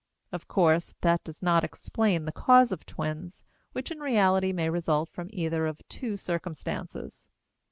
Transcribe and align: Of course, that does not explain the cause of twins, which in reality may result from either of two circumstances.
Of 0.31 0.47
course, 0.47 0.95
that 1.01 1.23
does 1.23 1.43
not 1.43 1.63
explain 1.63 2.25
the 2.25 2.31
cause 2.31 2.71
of 2.71 2.87
twins, 2.87 3.43
which 3.73 3.91
in 3.91 3.99
reality 3.99 4.51
may 4.51 4.67
result 4.67 5.09
from 5.09 5.29
either 5.31 5.67
of 5.67 5.87
two 5.89 6.17
circumstances. 6.17 7.27